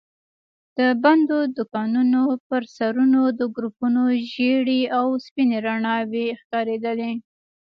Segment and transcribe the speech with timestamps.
[0.77, 7.13] د بندو دوکانونو پر سرونو د ګروپونو ژېړې او سپينې رڼا وي ښکارېدلې.